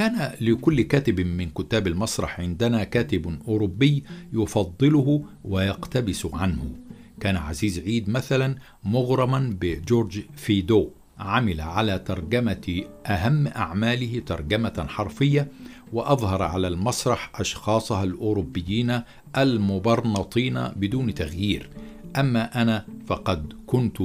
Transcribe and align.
كان 0.00 0.32
لكل 0.40 0.82
كاتب 0.82 1.20
من 1.20 1.50
كتاب 1.50 1.86
المسرح 1.86 2.40
عندنا 2.40 2.84
كاتب 2.84 3.38
أوروبي 3.48 4.04
يفضله 4.32 5.24
ويقتبس 5.44 6.26
عنه. 6.32 6.70
كان 7.20 7.36
عزيز 7.36 7.78
عيد 7.78 8.10
مثلا 8.10 8.56
مغرما 8.84 9.56
بجورج 9.60 10.20
فيدو 10.36 10.90
عمل 11.18 11.60
على 11.60 11.98
ترجمة 11.98 12.82
أهم 13.06 13.46
أعماله 13.46 14.22
ترجمة 14.26 14.86
حرفية 14.88 15.48
وأظهر 15.92 16.42
على 16.42 16.68
المسرح 16.68 17.40
أشخاصها 17.40 18.04
الأوروبيين 18.04 19.00
المبرنطين 19.36 20.68
بدون 20.76 21.14
تغيير. 21.14 21.70
أما 22.16 22.62
أنا 22.62 22.86
فقد 23.06 23.52
كنت 23.66 24.02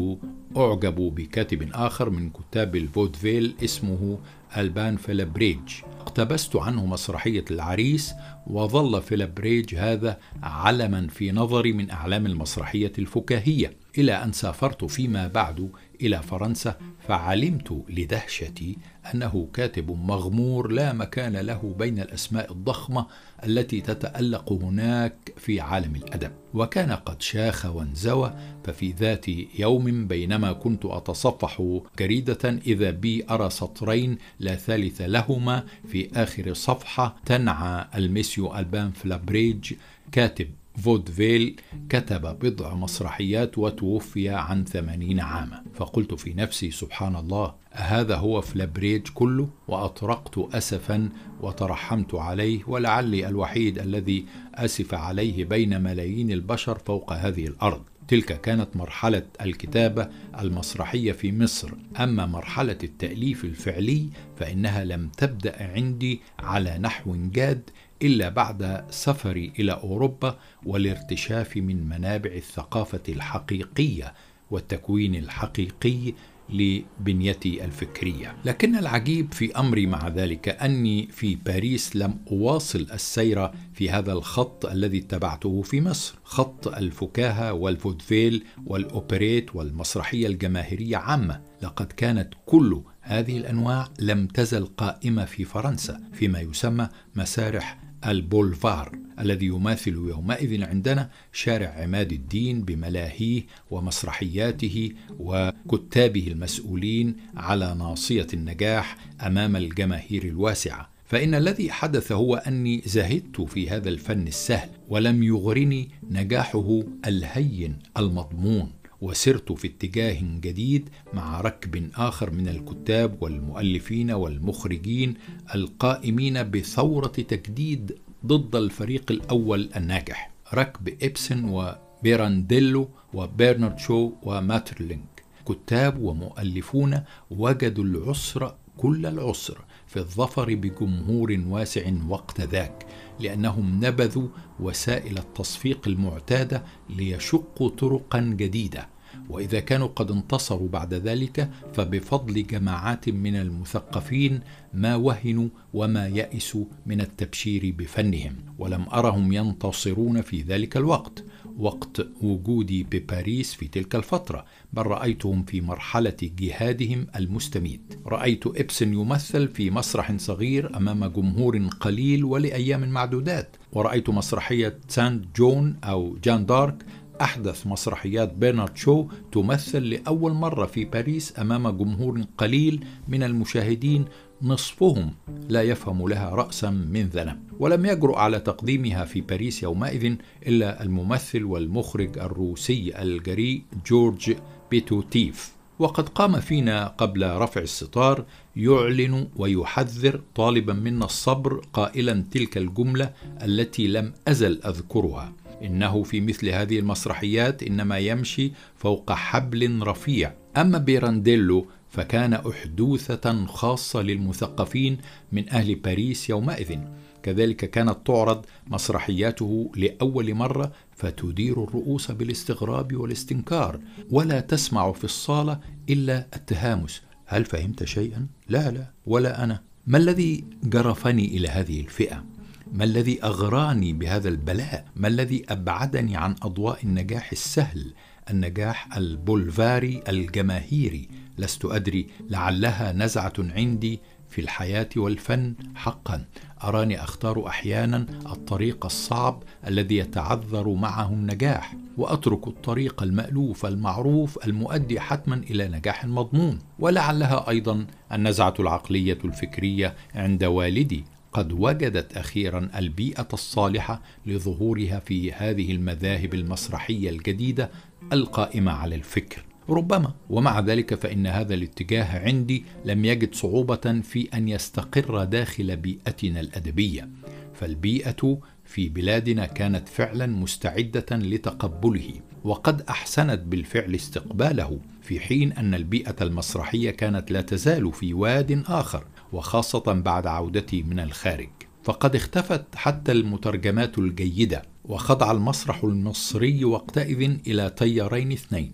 أعجب 0.58 0.96
بكاتب 0.96 1.70
آخر 1.74 2.10
من 2.10 2.30
كتاب 2.30 2.76
الفودفيل 2.76 3.56
اسمه 3.64 4.20
ألبان 4.58 4.96
فيلبريج 4.98 5.60
اقتبست 6.06 6.56
عنه 6.56 6.86
مسرحية 6.86 7.46
العريس 7.52 8.14
وظل 8.48 9.02
فيلبريج 9.02 9.76
هذا 9.76 10.18
علما 10.44 11.08
في 11.08 11.32
نظري 11.32 11.74
من 11.74 11.90
أعلام 11.90 12.26
المسرحية 12.26 12.92
الفكاهية 13.00 13.78
إلى 13.98 14.24
أن 14.24 14.32
سافرت 14.32 14.86
فيما 14.86 15.28
بعد 15.28 15.70
إلى 16.02 16.22
فرنسا 16.22 16.76
فعلمت 17.08 17.84
لدهشتي 17.90 18.78
أنه 19.14 19.48
كاتب 19.54 19.92
مغمور 19.92 20.72
لا 20.72 20.94
مكان 20.94 21.38
له 21.38 21.76
بين 21.80 22.00
الأسماء 22.00 22.52
الضخمة 22.52 23.06
التي 23.44 23.82
تتألق 23.82 24.52
هناك 24.52 25.34
في 25.38 25.62
عالم 25.62 25.96
الأدب. 25.96 26.32
وكان 26.54 26.92
قد 26.92 27.22
شاخ 27.22 27.66
وانزوى 27.66 28.34
ففي 28.64 28.92
ذات 28.92 29.26
يوم 29.60 30.08
بينما 30.08 30.54
كنت 30.54 30.86
أتصفح 30.86 31.80
جريدة 32.00 32.60
إذا 32.68 32.92
بي 32.92 33.26
أرى 33.30 33.50
سطرين 33.50 34.18
لا 34.40 34.56
ثالث 34.56 35.02
لهما 35.02 35.64
في 35.88 35.95
آخر 36.16 36.54
صفحة 36.54 37.16
تنعى 37.26 37.86
الميسيو 37.96 38.56
ألبان 38.56 38.92
فلابريج 38.92 39.74
كاتب 40.12 40.48
فودفيل 40.84 41.56
كتب 41.90 42.22
بضع 42.22 42.74
مسرحيات 42.74 43.58
وتوفي 43.58 44.30
عن 44.30 44.66
ثمانين 44.66 45.20
عاما. 45.20 45.64
فقلت 45.76 46.14
في 46.14 46.34
نفسي 46.34 46.72
سبحان 46.72 47.16
الله 47.16 47.54
أهذا 47.74 48.16
هو 48.16 48.42
فلابريج 48.42 49.08
كله؟ 49.14 49.50
وأطرقت 49.68 50.38
أسفا 50.38 51.10
وترحمت 51.42 52.16
عليه 52.16 52.60
ولعلي 52.68 53.28
الوحيد 53.28 53.80
الذي 53.80 54.26
أسف 54.56 54.94
عليه 54.94 55.46
بين 55.46 55.82
ملايين 55.82 56.32
البشر 56.32 56.78
فوق 56.78 57.14
هذه 57.14 57.48
الأرض. 57.48 57.82
تلك 58.08 58.42
كانت 58.42 58.76
مرحلة 58.76 59.24
الكتابة 59.42 60.10
المسرحية 60.40 61.12
في 61.12 61.32
مصر، 61.32 61.72
أما 62.00 62.26
مرحلة 62.26 62.78
التأليف 62.84 63.46
الفعلي 63.46 64.10
فإنها 64.38 64.84
لم 64.84 65.10
تبدأ 65.10 65.64
عندي 65.74 66.22
على 66.40 66.78
نحو 66.78 67.16
جاد 67.16 67.70
إلا 68.02 68.30
بعد 68.30 68.86
سفري 68.90 69.54
إلى 69.60 69.72
أوروبا 69.72 70.38
والارتشاف 70.66 71.58
من 71.58 71.90
منابع 71.90 72.32
الثقافة 72.32 73.04
الحقيقية 73.10 74.14
والتكوين 74.52 75.16
الحقيقي 75.16 76.14
لبنيتي 76.50 77.66
الفكرية. 77.66 78.36
لكن 78.46 78.76
العجيب 78.76 79.34
في 79.34 79.60
أمري 79.60 79.86
مع 79.86 80.08
ذلك 80.08 80.50
أني 80.50 81.08
في 81.12 81.36
باريس 81.36 81.96
لم 81.96 82.18
أواصل 82.32 82.88
السير 82.94 83.50
في 83.74 83.90
هذا 83.90 84.14
الخط 84.14 84.66
الذي 84.66 84.98
اتبعته 84.98 85.62
في 85.62 85.82
مصر. 85.82 86.16
خط 86.24 86.68
الفكاهة 86.68 87.54
والفودفيل 87.54 88.44
والأوبريت 88.66 89.56
والمسرحية 89.56 90.28
الجماهيرية 90.28 90.98
عامة. 90.98 91.42
لقد 91.62 91.86
كانت 91.86 92.34
كل 92.46 92.82
هذه 93.02 93.38
الأنواع 93.38 93.88
لم 94.00 94.28
تزل 94.28 94.66
قائمة 94.66 95.26
في 95.26 95.44
فرنسا 95.44 96.02
فيما 96.14 96.40
يسمى 96.40 96.90
مسارح 97.16 97.85
البولفار 98.06 98.92
الذي 99.20 99.46
يماثل 99.46 99.94
يومئذ 99.94 100.64
عندنا 100.64 101.10
شارع 101.34 101.68
عماد 101.68 102.12
الدين 102.12 102.62
بملاهيه 102.62 103.44
ومسرحياته 103.72 104.92
وكتابه 105.20 106.28
المسؤولين 106.28 107.16
على 107.38 107.76
ناصية 107.80 108.28
النجاح 108.34 108.98
أمام 109.22 109.56
الجماهير 109.56 110.24
الواسعة. 110.24 110.90
فإن 111.06 111.36
الذي 111.36 111.72
حدث 111.72 112.12
هو 112.12 112.36
أني 112.36 112.82
زهدت 112.86 113.42
في 113.42 113.70
هذا 113.70 113.90
الفن 113.90 114.28
السهل 114.28 114.70
ولم 114.90 115.24
يغرني 115.24 115.90
نجاحه 116.10 116.84
الهين 117.08 117.80
المضمون. 117.98 118.72
وسرت 119.06 119.52
في 119.52 119.68
اتجاه 119.68 120.20
جديد 120.22 120.90
مع 121.14 121.42
ركب 121.42 121.90
آخر 121.96 122.32
من 122.32 122.48
الكتاب 122.48 123.24
والمؤلفين 123.24 124.12
والمخرجين 124.12 125.14
القائمين 125.56 126.52
بثورة 126.52 127.08
تجديد 127.08 127.98
ضد 128.26 128.56
الفريق 128.56 129.12
الأول 129.12 129.70
الناجح 129.76 130.32
ركب 130.54 131.04
إبسن 131.04 131.46
وبيرانديلو 131.46 132.90
وبرنارد 133.14 133.80
شو 133.80 134.12
وماترلينج 134.24 135.04
كتاب 135.48 136.02
ومؤلفون 136.02 137.04
وجدوا 137.32 137.84
العسر 137.84 138.56
كل 138.78 139.06
العسر 139.06 139.58
في 139.88 139.98
الظفر 140.00 140.56
بجمهور 140.56 141.40
واسع 141.48 141.92
وقت 142.10 142.42
ذاك 142.42 142.86
لأنهم 143.20 143.86
نبذوا 143.86 144.28
وسائل 144.60 145.18
التصفيق 145.18 145.88
المعتادة 145.88 146.64
ليشقوا 146.90 147.70
طرقا 147.70 148.20
جديدة. 148.20 148.95
وإذا 149.30 149.60
كانوا 149.60 149.88
قد 149.88 150.12
انتصروا 150.12 150.68
بعد 150.68 150.94
ذلك 150.94 151.50
فبفضل 151.74 152.48
جماعات 152.48 153.10
من 153.10 153.36
المثقفين 153.36 154.40
ما 154.74 154.96
وهنوا 154.96 155.48
وما 155.74 156.08
يئسوا 156.08 156.66
من 156.86 157.02
التبشير 157.02 157.76
بفنهم 157.78 158.36
ولم 158.60 158.86
أرهم 158.94 159.34
ينتصرون 159.34 160.22
في 160.22 160.42
ذلك 160.42 160.78
الوقت 160.78 161.24
وقت 161.58 162.08
وجودي 162.22 162.84
بباريس 162.84 163.54
في 163.54 163.68
تلك 163.68 163.96
الفترة 163.96 164.46
بل 164.74 164.82
رأيتهم 164.82 165.44
في 165.44 165.62
مرحلة 165.62 166.18
جهادهم 166.22 167.08
المستميت. 167.16 168.00
رأيت 168.06 168.48
إبسن 168.48 168.94
يمثل 168.94 169.48
في 169.48 169.70
مسرح 169.70 170.18
صغير 170.18 170.78
أمام 170.78 171.06
جمهور 171.06 171.68
قليل 171.80 172.24
ولأيام 172.24 172.90
معدودات 172.90 173.56
ورأيت 173.72 174.10
مسرحية 174.10 174.78
سانت 174.88 175.38
جون 175.38 175.76
أو 175.84 176.18
جان 176.24 176.46
دارك 176.46 176.86
أحدث 177.22 177.68
مسرحيات 177.68 178.34
بيرنارد 178.34 178.78
شو 178.78 179.08
تمثل 179.32 179.84
لأول 179.84 180.34
مرة 180.34 180.66
في 180.66 180.86
باريس 180.86 181.40
أمام 181.40 181.70
جمهور 181.70 182.22
قليل 182.38 182.86
من 183.08 183.24
المشاهدين 183.24 184.06
نصفهم 184.42 185.12
لا 185.50 185.62
يفهم 185.62 186.10
لها 186.10 186.30
رأسا 186.30 186.70
من 186.70 187.08
ذنب. 187.08 187.40
ولم 187.60 187.86
يجرؤ 187.86 188.16
على 188.16 188.40
تقديمها 188.40 189.06
في 189.06 189.22
باريس 189.22 189.64
يومئذ 189.64 190.16
إلا 190.48 190.84
الممثل 190.84 191.44
والمخرج 191.44 192.18
الروسي 192.18 193.02
الجريء 193.02 193.62
جورج 193.86 194.36
بيتوييف. 194.72 195.56
وقد 195.80 196.10
قام 196.10 196.40
فينا 196.40 196.88
قبل 196.88 197.32
رفع 197.32 197.62
الستار 197.62 198.26
يعلن 198.56 199.28
ويحذر 199.36 200.22
طالبا 200.36 200.74
منا 200.74 201.06
الصبر 201.06 201.66
قائلا 201.74 202.26
تلك 202.32 202.58
الجملة 202.58 203.14
التي 203.44 203.88
لم 203.88 204.14
أزل 204.28 204.62
أذكرها. 204.66 205.34
إنه 205.64 206.04
في 206.04 206.22
مثل 206.22 206.50
هذه 206.50 206.80
المسرحيات 206.80 207.64
إنما 207.64 207.98
يمشي 207.98 208.52
فوق 208.76 209.12
حبل 209.12 209.82
رفيع. 209.82 210.34
أما 210.58 210.78
بيرانديلو 210.78 211.68
فكان 211.90 212.34
أحدوثة 212.34 213.46
خاصة 213.46 214.02
للمثقفين 214.02 214.98
من 215.32 215.50
أهل 215.50 215.76
باريس 215.76 216.30
يومئذ. 216.30 216.80
كذلك 217.24 217.70
كانت 217.70 217.98
تعرض 218.06 218.46
مسرحياته 218.68 219.72
لأول 219.76 220.34
مرة 220.34 220.72
فتدير 220.96 221.64
الرؤوس 221.64 222.12
بالاستغراب 222.12 222.96
والاستنكار 222.96 223.80
ولا 224.12 224.40
تسمع 224.40 224.92
في 224.92 225.04
الصالة 225.04 225.60
إلا 225.90 226.28
التهامس. 226.36 227.02
هل 227.26 227.46
فهمت 227.46 227.84
شيئا؟ 227.84 228.28
لا 228.50 228.72
لا 228.72 228.88
ولا 229.06 229.44
أنا. 229.44 229.62
ما 229.88 229.98
الذي 229.98 230.44
جرفني 230.64 231.26
إلى 231.38 231.48
هذه 231.48 231.82
الفئة؟ 231.82 232.35
ما 232.76 232.84
الذي 232.84 233.24
أغراني 233.24 233.94
بهذا 233.94 234.30
البلاء؟ 234.30 234.86
ما 234.96 235.08
الذي 235.08 235.46
أبعدني 235.50 236.18
عن 236.18 236.36
أضواء 236.44 236.84
النجاح 236.84 237.32
السهل؟ 237.32 237.94
النجاح 238.30 238.98
البولفاري 238.98 240.04
الجماهيري. 240.08 241.10
لست 241.38 241.66
أدري 241.66 242.08
لعلها 242.30 242.94
نزعة 242.94 243.34
عندي 243.40 244.00
في 244.30 244.42
الحياة 244.42 244.90
والفن 244.98 245.56
حقا. 245.76 246.26
أراني 246.64 247.04
أختار 247.04 247.48
أحيانا 247.48 247.98
الطريق 248.26 248.86
الصعب 248.86 249.44
الذي 249.68 249.98
يتعذر 249.98 250.70
معه 250.70 251.14
النجاح 251.14 251.76
وأترك 251.98 252.48
الطريق 252.48 253.04
المألوف 253.04 253.66
المعروف 253.66 254.46
المؤدي 254.46 255.00
حتما 255.00 255.36
إلى 255.36 255.68
نجاح 255.68 256.06
مضمون. 256.06 256.60
ولعلها 256.80 257.50
أيضا 257.50 257.86
النزعة 258.12 258.54
العقلية 258.60 259.18
الفكرية 259.26 259.96
عند 260.16 260.44
والدي. 260.44 261.06
قد 261.36 261.52
وجدت 261.54 262.18
أخيرا 262.18 262.70
البيئة 262.76 263.28
الصالحة 263.34 264.02
لظهورها 264.26 265.00
في 265.00 265.32
هذه 265.32 265.72
المذاهب 265.72 266.34
المسرحية 266.34 267.10
الجديدة 267.10 267.70
القائمة 268.14 268.72
على 268.72 268.96
الفكر. 268.96 269.46
ربما 269.70 270.14
ومع 270.30 270.60
ذلك 270.60 270.96
فإن 270.96 271.28
هذا 271.28 271.54
الاتجاه 271.54 272.20
عندي 272.26 272.66
لم 272.86 273.06
يجد 273.06 273.36
صعوبة 273.36 274.02
في 274.04 274.30
أن 274.34 274.48
يستقر 274.48 275.24
داخل 275.24 275.76
بيئتنا 275.76 276.40
الأدبية. 276.40 277.10
فالبيئة 277.54 278.40
في 278.66 278.90
بلادنا 278.90 279.46
كانت 279.46 279.90
فعلا 279.90 280.26
مستعدة 280.26 281.06
لتقبله 281.12 282.14
وقد 282.44 282.82
أحسنت 282.82 283.40
بالفعل 283.40 283.96
استقباله 283.96 284.80
في 285.02 285.20
حين 285.20 285.52
أن 285.52 285.74
البيئة 285.74 286.16
المسرحية 286.22 286.92
كانت 286.92 287.32
لا 287.32 287.42
تزال 287.42 287.94
في 287.94 288.14
واد 288.14 288.64
آخر. 288.68 289.06
وخاصة 289.36 289.94
بعد 289.94 290.28
عودتي 290.28 290.84
من 290.84 291.00
الخارج. 291.00 291.50
فقد 291.84 292.16
اختفت 292.16 292.76
حتى 292.76 293.12
المترجمات 293.12 293.98
الجيدة 293.98 294.62
وخضع 294.86 295.32
المسرح 295.32 295.84
المصري 295.84 296.66
وقتئذ 296.66 297.38
إلى 297.48 297.70
تيارين 297.78 298.32
اثنين 298.32 298.72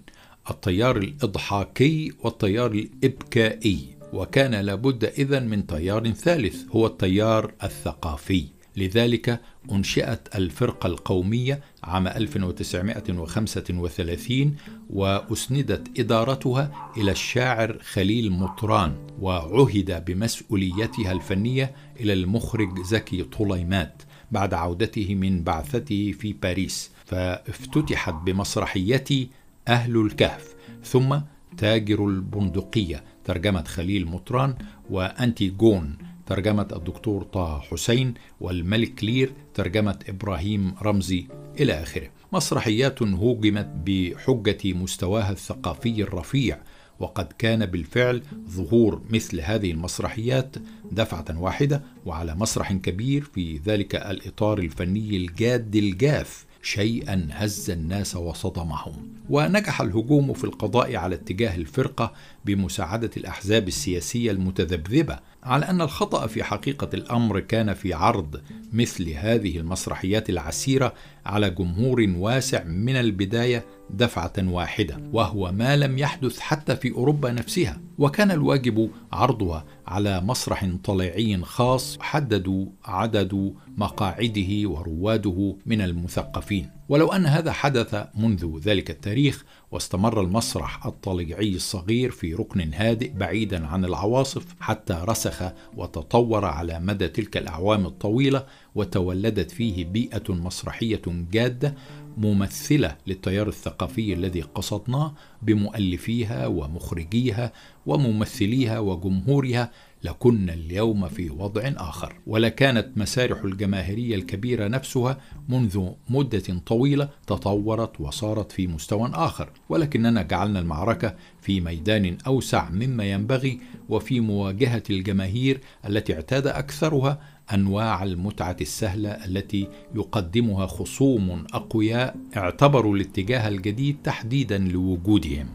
التيار 0.50 0.98
الإضحاكي 0.98 2.12
والتيار 2.24 2.72
الإبكائي. 2.72 3.96
وكان 4.14 4.56
لابد 4.56 5.04
إذن 5.06 5.48
من 5.48 5.68
تيار 5.68 6.12
ثالث 6.12 6.64
هو 6.72 6.88
التيار 6.88 7.54
الثقافي. 7.64 8.46
لذلك 8.78 9.42
أنشئت 9.72 10.36
الفرقة 10.36 10.88
القومية 10.88 11.62
عام 11.84 12.08
1935 12.08 14.56
وأسندت 14.90 16.00
إدارتها 16.00 16.92
إلى 16.98 17.12
الشاعر 17.12 17.78
خليل 17.94 18.32
مطران 18.32 18.96
وعهد 19.22 20.06
بمسؤوليتها 20.06 21.12
الفنية 21.12 21.76
إلى 22.00 22.14
المخرج 22.14 22.82
زكي 22.82 23.24
طليمات 23.24 24.02
بعد 24.32 24.54
عودته 24.54 25.16
من 25.16 25.44
بعثته 25.44 26.12
في 26.20 26.34
باريس. 26.34 26.92
فافتتحت 27.06 28.14
بمسرحيتي 28.14 29.30
أهل 29.68 29.98
الكهف 29.98 30.56
ثم 30.84 31.18
تاجر 31.58 32.08
البندقية 32.08 33.04
ترجمة 33.26 33.64
خليل 33.64 34.06
مطران 34.06 34.56
وأنتيجون 34.90 35.98
ترجمة 36.32 36.68
الدكتور 36.76 37.24
طه 37.24 37.60
حسين 37.60 38.14
والملك 38.42 39.04
لير 39.04 39.34
ترجمة 39.54 40.00
إبراهيم 40.10 40.76
رمزي 40.82 41.28
إلى 41.60 41.74
آخره. 41.74 42.10
مسرحيات 42.34 43.04
هوجمت 43.04 43.70
بحجة 43.86 44.74
مستواها 44.74 45.32
الثقافي 45.32 46.02
الرفيع 46.02 46.58
وقد 47.00 47.34
كان 47.40 47.66
بالفعل 47.66 48.24
ظهور 48.50 49.02
مثل 49.10 49.42
هذه 49.42 49.72
المسرحيات 49.72 50.56
دفعة 50.92 51.26
واحدة 51.42 51.84
وعلى 52.06 52.36
مسرح 52.36 52.74
كبير 52.74 53.24
في 53.24 53.58
ذلك 53.58 53.96
الإطار 53.96 54.60
الفني 54.60 55.18
الجاد 55.18 55.76
الجاف 55.76 56.46
شيئا 56.62 57.28
هز 57.32 57.70
الناس 57.70 58.16
وصدمهم. 58.16 59.14
ونجح 59.30 59.82
الهجوم 59.82 60.34
في 60.34 60.44
القضاء 60.44 60.96
على 60.96 61.16
اتجاه 61.16 61.56
الفرقة 61.56 62.14
بمساعدة 62.46 63.12
الأحزاب 63.18 63.68
السياسية 63.68 64.32
المتذبذبة 64.32 65.20
على 65.44 65.70
أن 65.70 65.82
الخطأ 65.82 66.28
في 66.28 66.44
حقيقة 66.44 66.90
الأمر 66.94 67.40
كان 67.40 67.74
في 67.74 67.94
عرض 67.94 68.42
مثل 68.74 69.10
هذه 69.10 69.58
المسرحيات 69.58 70.30
العسيرة 70.30 70.94
على 71.26 71.50
جمهور 71.50 72.14
واسع 72.18 72.64
من 72.64 72.96
البداية 72.96 73.66
دفعة 73.90 74.34
واحدة 74.40 74.98
وهو 75.14 75.52
ما 75.52 75.76
لم 75.76 75.98
يحدث 75.98 76.40
حتى 76.40 76.76
في 76.76 76.92
أوروبا 76.92 77.32
نفسها. 77.32 77.82
وكان 77.98 78.32
الواجب 78.32 78.90
عرضها 79.12 79.66
على 79.88 80.22
مسرح 80.22 80.72
طليعي 80.84 81.42
خاص 81.44 81.98
حددوا 82.00 82.66
عدد 82.86 83.54
مقاعده 83.78 84.70
ورواده 84.70 85.56
من 85.66 85.82
المثقفين. 85.82 86.70
ولو 86.90 87.08
أن 87.08 87.26
هذا 87.26 87.52
حدث 87.52 88.06
منذ 88.16 88.60
ذلك 88.60 88.90
التاريخ 88.90 89.46
واستمر 89.72 90.22
المسرح 90.22 90.86
الطليعي 90.86 91.56
الصغير 91.56 92.12
في 92.12 92.34
ركن 92.34 92.74
هادئ 92.74 93.14
بعيدا 93.14 93.68
عن 93.68 93.86
العواصف 93.86 94.46
حتى 94.60 95.02
رسخ 95.04 95.52
وتطور 95.78 96.46
على 96.46 96.80
مدى 96.80 97.08
تلك 97.08 97.38
الأعوام 97.38 97.86
الطويلة 97.86 98.46
وتولدت 98.76 99.52
فيه 99.52 99.86
بيئة 99.86 100.24
مسرحية 100.30 101.02
جادة 101.08 101.76
ممثلة 102.18 102.98
للتيار 103.08 103.48
الثقافي 103.48 104.14
الذي 104.14 104.42
قصدناه 104.42 105.14
بمؤلفيها 105.42 106.48
ومخرجيها 106.48 107.52
وممثليها 107.86 108.80
وجمهورها 108.80 109.72
لكنا 110.04 110.54
اليوم 110.54 111.08
في 111.08 111.30
وضع 111.30 111.62
آخر. 111.78 112.16
ولكانت 112.28 112.98
مسارح 112.98 113.44
الجماهيرية 113.44 114.16
الكبيرة 114.16 114.68
نفسها 114.68 115.18
منذ 115.50 115.90
مدة 116.10 116.60
طويلة 116.66 117.10
تطورت 117.28 118.02
وصارت 118.02 118.52
في 118.52 118.68
مستوى 118.68 119.12
آخر. 119.14 119.50
ولكننا 119.70 120.22
جعلنا 120.22 120.60
المعركة 120.60 121.16
في 121.42 121.62
ميدان 121.62 122.18
أوسع 122.28 122.70
مما 122.70 123.04
ينبغي 123.12 123.60
وفي 123.90 124.20
مواجهة 124.20 124.84
الجماهير 124.90 125.62
التي 125.88 126.14
اعتاد 126.14 126.48
أكثرها 126.48 127.20
أنواع 127.54 128.04
المتعة 128.04 128.58
السهلة 128.62 129.10
التي 129.10 129.68
يقدمها 129.96 130.66
خصوم 130.68 131.46
أقوياء 131.54 132.16
اعتبروا 132.38 132.96
الاتجاه 132.96 133.48
الجديد 133.48 133.98
تحديدا 134.04 134.58
لوجودهم. 134.58 135.48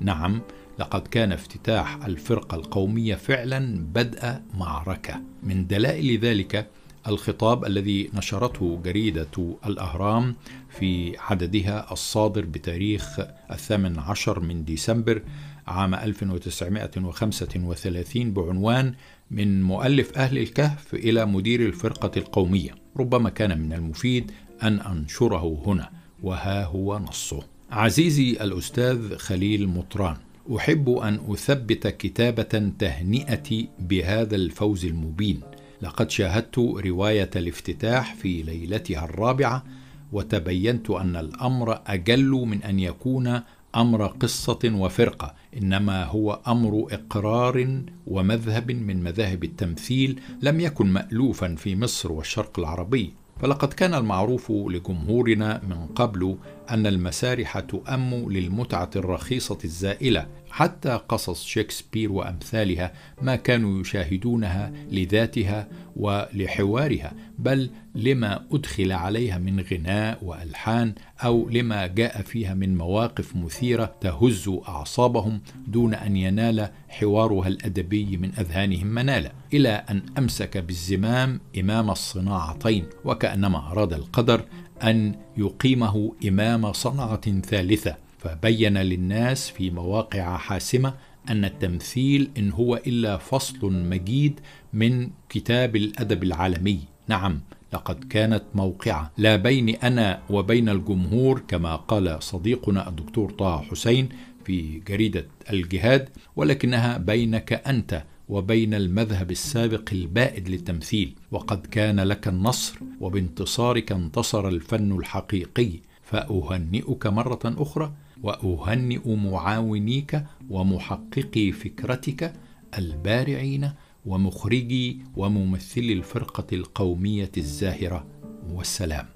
نعم 0.00 0.40
لقد 0.78 1.08
كان 1.08 1.32
افتتاح 1.32 2.04
الفرقة 2.04 2.54
القومية 2.54 3.14
فعلا 3.14 3.86
بدء 3.94 4.34
معركة. 4.58 5.20
من 5.42 5.66
دلائل 5.66 6.18
ذلك 6.18 6.66
الخطاب 7.08 7.64
الذي 7.64 8.10
نشرته 8.14 8.80
جريدة 8.84 9.56
الأهرام 9.66 10.34
في 10.78 11.16
عددها 11.18 11.92
الصادر 11.92 12.44
بتاريخ 12.44 13.20
الثامن 13.50 13.98
عشر 13.98 14.40
من 14.40 14.64
ديسمبر 14.64 15.22
عام 15.66 15.94
1935 15.94 18.32
بعنوان 18.32 18.94
من 19.30 19.62
مؤلف 19.62 20.18
أهل 20.18 20.38
الكهف 20.38 20.94
إلى 20.94 21.26
مدير 21.26 21.60
الفرقة 21.60 22.10
القومية. 22.16 22.74
ربما 22.96 23.30
كان 23.30 23.60
من 23.60 23.72
المفيد 23.72 24.30
أن 24.62 24.80
أنشره 24.80 25.62
هنا 25.66 25.90
وها 26.22 26.64
هو 26.64 26.98
نصه. 26.98 27.42
عزيزي 27.70 28.30
الأستاذ 28.30 29.16
خليل 29.16 29.68
مطران 29.68 30.16
أحب 30.50 30.90
أن 30.90 31.20
أثبت 31.28 31.86
كتابة 31.86 32.72
تهنئتي 32.78 33.68
بهذا 33.78 34.36
الفوز 34.36 34.84
المبين. 34.84 35.40
لقد 35.82 36.10
شاهدت 36.10 36.58
رواية 36.58 37.30
الافتتاح 37.36 38.14
في 38.14 38.42
ليلتها 38.42 39.04
الرابعة 39.04 39.64
وتبينت 40.12 40.90
أن 40.90 41.16
الأمر 41.16 41.80
أجل 41.86 42.30
من 42.30 42.62
أن 42.62 42.80
يكون 42.80 43.40
أمر 43.76 44.06
قصة 44.06 44.58
وفرقة 44.64 45.34
إنما 45.56 46.04
هو 46.04 46.40
أمر 46.48 46.86
إقرار 46.90 47.82
ومذهب 48.06 48.70
من 48.70 49.02
مذاهب 49.02 49.44
التمثيل 49.44 50.20
لم 50.42 50.60
يكن 50.60 50.86
مالوفا 50.86 51.54
في 51.54 51.76
مصر 51.76 52.12
والشرق 52.12 52.58
العربي. 52.58 53.14
فلقد 53.40 53.72
كان 53.72 53.94
المعروف 53.94 54.50
لجمهورنا 54.50 55.60
من 55.68 55.86
قبل 55.86 56.36
أن 56.70 56.86
المسارح 56.86 57.60
تؤم 57.60 58.32
للمتعة 58.32 58.90
الرخيصة 58.96 59.58
الزائلة 59.64 60.26
حتى 60.54 61.00
قصص 61.08 61.44
شكسبير 61.44 62.12
وأمثالها 62.12 62.92
ما 63.22 63.36
كانوا 63.36 63.80
يشاهدونها 63.80 64.72
لذاتها 64.90 65.68
ولحوارها 65.96 67.12
بل 67.38 67.70
لما 67.94 68.44
أدخل 68.52 68.92
عليها 68.92 69.38
من 69.38 69.60
غناء 69.60 70.24
وألحان 70.24 70.94
أو 71.24 71.48
لما 71.48 71.86
جاء 71.86 72.22
فيها 72.22 72.54
من 72.54 72.76
مواقف 72.76 73.36
مثيرة 73.36 73.94
تهز 74.00 74.50
أعصابهم 74.68 75.40
دون 75.66 75.94
أن 75.94 76.16
ينال 76.16 76.68
حوارها 76.88 77.48
الأدبي 77.48 78.16
من 78.16 78.30
أذهانهم 78.38 78.86
منالا. 78.86 79.32
إلى 79.52 79.84
أن 79.90 80.02
أمسك 80.18 80.58
بالزمام 80.58 81.40
إمام 81.58 81.90
الصناعتين 81.90 82.86
وكأنما 83.04 83.58
أراد 83.58 83.92
القدر 83.92 84.44
أن 84.82 85.14
يقيمه 85.36 86.12
إمام 86.28 86.72
صنعه 86.72 87.40
ثالثة. 87.40 88.03
فبين 88.24 88.78
للناس 88.78 89.50
في 89.50 89.70
مواقع 89.70 90.36
حاسمة 90.36 90.94
أن 91.30 91.44
التمثيل 91.44 92.30
إن 92.38 92.50
هو 92.50 92.76
إلا 92.76 93.16
فصل 93.16 93.72
مجيد 93.72 94.40
من 94.72 95.10
كتاب 95.28 95.76
الأدب 95.76 96.22
العالمي. 96.22 96.78
نعم 97.08 97.40
لقد 97.72 98.04
كانت 98.04 98.42
موقعة. 98.54 99.12
لا 99.18 99.36
بيني 99.36 99.74
أنا 99.74 100.22
وبين 100.30 100.68
الجمهور 100.68 101.42
كما 101.48 101.76
قال 101.76 102.22
صديقنا 102.22 102.88
الدكتور 102.88 103.30
طه 103.30 103.62
حسين 103.62 104.08
في 104.44 104.78
جريدة 104.78 105.26
الجهاد 105.50 106.08
ولكنها 106.36 106.98
بينك 106.98 107.52
أنت 107.52 108.02
وبين 108.28 108.74
المذهب 108.74 109.30
السابق 109.30 109.88
البائد 109.92 110.48
للتمثيل. 110.48 111.14
وقد 111.30 111.66
كان 111.66 112.00
لك 112.00 112.28
النصر 112.28 112.78
وبانتصارك 113.00 113.92
انتصر 113.92 114.48
الفن 114.48 114.92
الحقيقي. 114.92 115.70
فأهنئك 116.02 117.06
مرة 117.06 117.40
أخرى 117.44 117.92
وأهنئ 118.24 119.16
معاونيك 119.16 120.24
ومحققي 120.50 121.52
فكرتك 121.52 122.32
البارعين 122.78 123.70
ومخرجي 124.06 124.98
وممثلي 125.16 125.92
الفرقة 125.92 126.46
القومية 126.52 127.32
الزاهرة. 127.36 128.06
والسلام. 128.50 129.06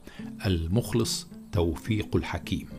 المخلص 0.47 1.29
توفيق 1.53 2.17
الحكيم. 2.17 2.78